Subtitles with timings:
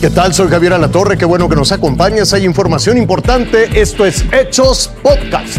[0.00, 0.32] ¿Qué tal?
[0.32, 2.32] Soy Javier Alatorre, qué bueno que nos acompañas.
[2.32, 3.78] Hay información importante.
[3.78, 5.58] Esto es Hechos Podcast.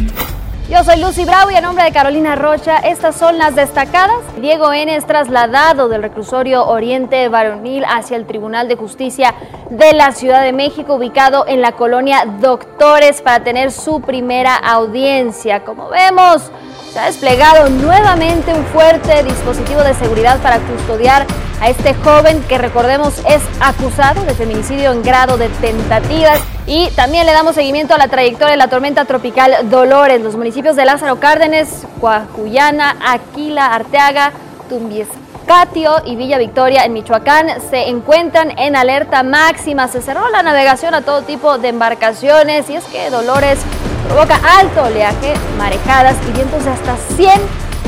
[0.67, 4.17] Yo soy Lucy Bravo y a nombre de Carolina Rocha, estas son las destacadas.
[4.41, 4.95] Diego N.
[4.95, 9.35] es trasladado del reclusorio Oriente Varonil hacia el Tribunal de Justicia
[9.69, 15.63] de la Ciudad de México, ubicado en la colonia Doctores, para tener su primera audiencia.
[15.63, 16.49] Como vemos,
[16.91, 21.27] se ha desplegado nuevamente un fuerte dispositivo de seguridad para custodiar
[21.61, 26.41] a este joven que recordemos es acusado de feminicidio en grado de tentativas.
[26.65, 30.21] Y también le damos seguimiento a la trayectoria de la tormenta tropical Dolores.
[30.21, 34.31] Los municipios de Lázaro Cárdenes, Coajuyana, Aquila, Arteaga,
[34.69, 39.87] Tumbiescatio y Villa Victoria en Michoacán se encuentran en alerta máxima.
[39.87, 43.59] Se cerró la navegación a todo tipo de embarcaciones y es que Dolores
[44.07, 47.39] provoca alto oleaje, marejadas y vientos de hasta 100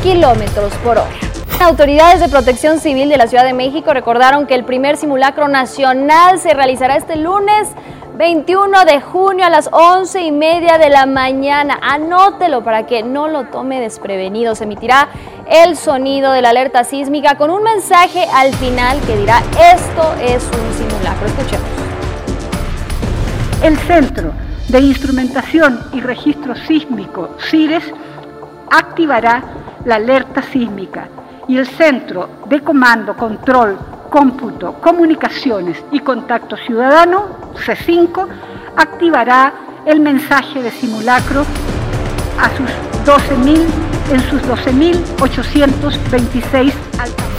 [0.03, 1.22] kilómetros por hora.
[1.61, 6.39] Autoridades de protección civil de la Ciudad de México recordaron que el primer simulacro nacional
[6.39, 7.69] se realizará este lunes
[8.17, 11.79] 21 de junio a las 11 y media de la mañana.
[11.81, 14.55] Anótelo para que no lo tome desprevenido.
[14.55, 15.09] Se emitirá
[15.49, 19.41] el sonido de la alerta sísmica con un mensaje al final que dirá
[19.73, 21.27] esto es un simulacro.
[21.27, 21.67] Escuchemos.
[23.63, 24.33] El centro
[24.67, 27.85] de Instrumentación y Registro Sísmico, CIRES,
[28.69, 29.43] activará
[29.85, 31.07] la alerta sísmica
[31.47, 33.77] y el Centro de Comando, Control,
[34.09, 38.27] Cómputo, Comunicaciones y Contacto Ciudadano, C5,
[38.77, 39.53] activará
[39.85, 41.45] el mensaje de simulacro
[42.39, 42.69] a sus
[43.05, 43.65] 12.000
[44.11, 47.32] en sus 12.826 altavoces.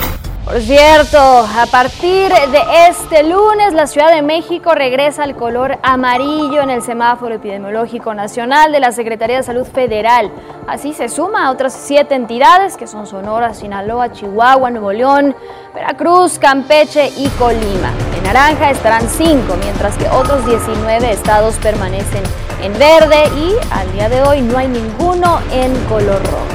[0.45, 6.61] Por cierto, a partir de este lunes la Ciudad de México regresa al color amarillo
[6.61, 10.31] en el semáforo epidemiológico nacional de la Secretaría de Salud Federal.
[10.67, 15.35] Así se suma a otras siete entidades que son Sonora, Sinaloa, Chihuahua, Nuevo León,
[15.75, 17.91] Veracruz, Campeche y Colima.
[18.15, 22.23] En naranja estarán cinco, mientras que otros 19 estados permanecen
[22.63, 26.54] en verde y al día de hoy no hay ninguno en color rojo.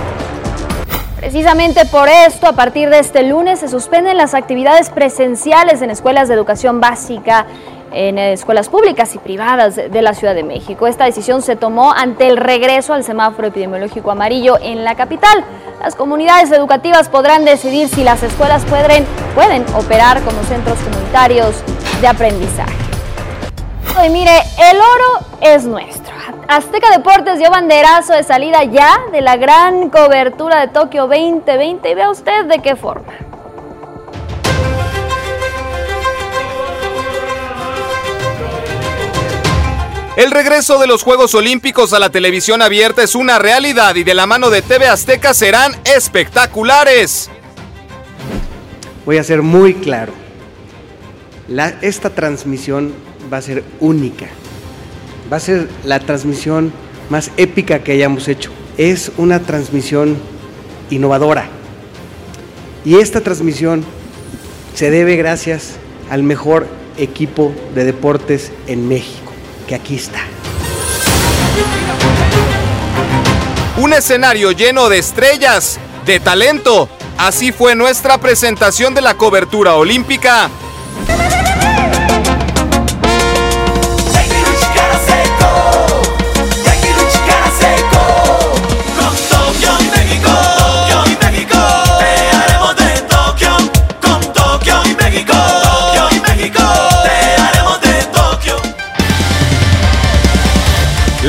[1.19, 6.29] Precisamente por esto, a partir de este lunes se suspenden las actividades presenciales en escuelas
[6.29, 7.45] de educación básica,
[7.91, 10.87] en escuelas públicas y privadas de la Ciudad de México.
[10.87, 15.43] Esta decisión se tomó ante el regreso al semáforo epidemiológico amarillo en la capital.
[15.81, 19.05] Las comunidades educativas podrán decidir si las escuelas pueden,
[19.35, 21.55] pueden operar como centros comunitarios
[21.99, 22.73] de aprendizaje.
[24.05, 24.37] Y mire,
[24.71, 25.98] el oro es nuestro.
[26.51, 31.93] Azteca Deportes dio banderazo de salida ya de la gran cobertura de Tokio 2020 y
[31.93, 33.13] vea usted de qué forma.
[40.15, 44.15] El regreso de los Juegos Olímpicos a la televisión abierta es una realidad y de
[44.15, 47.29] la mano de TV Azteca serán espectaculares.
[49.05, 50.13] Voy a ser muy claro.
[51.83, 52.95] esta transmisión
[53.31, 54.25] va a ser única.
[55.31, 56.73] Va a ser la transmisión
[57.09, 58.51] más épica que hayamos hecho.
[58.77, 60.17] Es una transmisión
[60.89, 61.47] innovadora.
[62.83, 63.83] Y esta transmisión
[64.73, 65.75] se debe gracias
[66.09, 69.31] al mejor equipo de deportes en México,
[69.67, 70.21] que aquí está.
[73.77, 76.89] Un escenario lleno de estrellas, de talento.
[77.17, 80.49] Así fue nuestra presentación de la cobertura olímpica.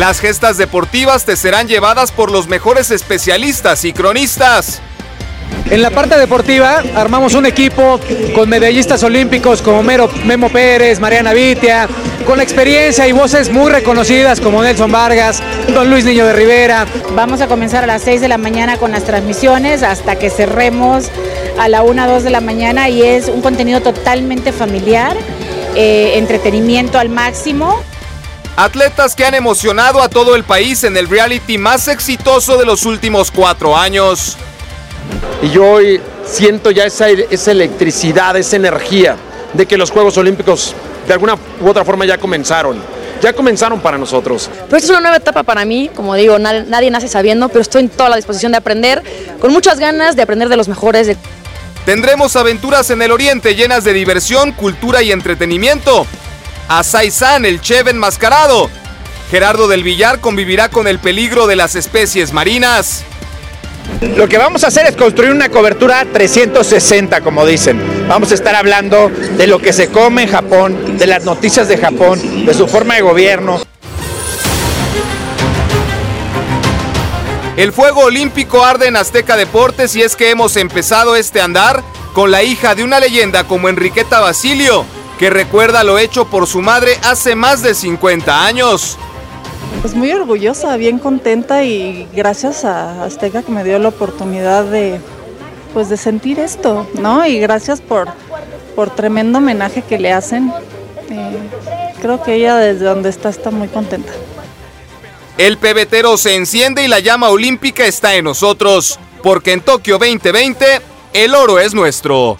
[0.01, 4.81] Las gestas deportivas te serán llevadas por los mejores especialistas y cronistas.
[5.69, 8.01] En la parte deportiva armamos un equipo
[8.35, 11.87] con medallistas olímpicos como Memo Pérez, Mariana Vitia,
[12.27, 15.43] con experiencia y voces muy reconocidas como Nelson Vargas,
[15.75, 16.87] Don Luis Niño de Rivera.
[17.15, 21.11] Vamos a comenzar a las 6 de la mañana con las transmisiones hasta que cerremos
[21.59, 25.15] a la 1, 2 de la mañana y es un contenido totalmente familiar,
[25.77, 27.85] eh, entretenimiento al máximo.
[28.57, 32.85] Atletas que han emocionado a todo el país en el reality más exitoso de los
[32.85, 34.37] últimos cuatro años.
[35.43, 39.17] Y yo hoy siento ya esa, esa electricidad, esa energía
[39.55, 40.75] de que los Juegos Olímpicos
[41.07, 42.83] de alguna u otra forma ya comenzaron.
[43.23, 44.49] Ya comenzaron para nosotros.
[44.67, 47.61] Pero esta es una nueva etapa para mí, como digo, nadie, nadie nace sabiendo, pero
[47.61, 49.03] estoy en toda la disposición de aprender,
[49.41, 51.17] con muchas ganas de aprender de los mejores.
[51.85, 56.07] Tendremos aventuras en el Oriente llenas de diversión, cultura y entretenimiento
[56.71, 58.71] a Saizán, el chef enmascarado.
[59.29, 63.03] Gerardo del Villar convivirá con el peligro de las especies marinas.
[64.17, 68.07] Lo que vamos a hacer es construir una cobertura 360, como dicen.
[68.07, 71.77] Vamos a estar hablando de lo que se come en Japón, de las noticias de
[71.77, 73.61] Japón, de su forma de gobierno.
[77.57, 81.83] El fuego olímpico arde en Azteca Deportes y es que hemos empezado este andar
[82.15, 84.87] con la hija de una leyenda como Enriqueta Basilio,
[85.21, 88.97] que recuerda lo hecho por su madre hace más de 50 años.
[89.83, 94.99] Pues muy orgullosa, bien contenta y gracias a Azteca que me dio la oportunidad de,
[95.75, 97.27] pues de sentir esto, ¿no?
[97.27, 98.09] Y gracias por,
[98.75, 100.51] por tremendo homenaje que le hacen.
[101.11, 101.37] Eh,
[102.01, 104.13] creo que ella desde donde está está muy contenta.
[105.37, 110.65] El pebetero se enciende y la llama olímpica está en nosotros, porque en Tokio 2020
[111.13, 112.39] el oro es nuestro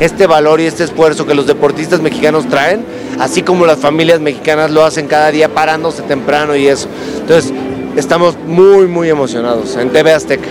[0.00, 2.84] este valor y este esfuerzo que los deportistas mexicanos traen,
[3.18, 6.88] así como las familias mexicanas lo hacen cada día parándose temprano y eso.
[7.20, 7.52] Entonces,
[7.96, 10.48] estamos muy, muy emocionados en TV Azteca.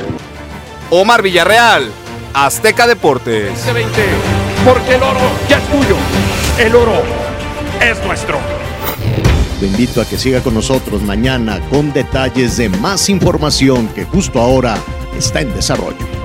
[0.89, 1.89] Omar Villarreal,
[2.33, 3.51] Azteca Deportes.
[4.65, 5.19] porque el oro
[5.49, 5.95] ya es tuyo.
[6.57, 7.01] El oro
[7.81, 8.37] es nuestro.
[9.59, 14.39] Te invito a que siga con nosotros mañana con detalles de más información que justo
[14.39, 14.77] ahora
[15.17, 16.22] está en desarrollo.